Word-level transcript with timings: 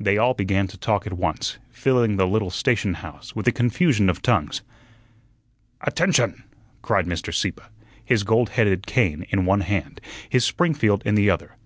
They 0.00 0.16
all 0.16 0.32
began 0.32 0.66
to 0.68 0.78
talk 0.78 1.06
at 1.06 1.12
once, 1.18 1.58
filling 1.70 2.16
the 2.16 2.26
little 2.26 2.48
station 2.48 2.94
house 2.94 3.36
with 3.36 3.46
a 3.46 3.52
confusion 3.52 4.08
of 4.08 4.22
tongues. 4.22 4.62
"Attention!" 5.82 6.44
cried 6.80 7.04
Mr. 7.04 7.30
Sieppe, 7.30 7.60
his 8.02 8.22
gold 8.24 8.48
headed 8.48 8.86
cane 8.86 9.26
in 9.28 9.44
one 9.44 9.60
hand, 9.60 10.00
his 10.30 10.46
Springfield 10.46 11.02
in 11.04 11.14
the 11.14 11.28
other. 11.28 11.58